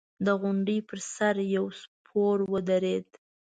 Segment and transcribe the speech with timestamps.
[0.25, 3.07] د غونډۍ پر سر يو سپور ودرېد.